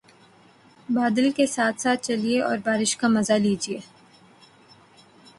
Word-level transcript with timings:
بادل 0.89 1.29
کے 1.31 1.45
ساتھ 1.47 1.81
ساتھ 1.81 2.01
چلیے 2.03 2.41
اور 2.41 2.57
بارش 2.65 2.95
کا 2.97 3.07
مزہ 3.07 3.33
لیجئے 3.43 3.77